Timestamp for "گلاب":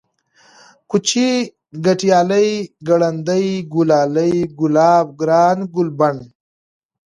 4.59-5.07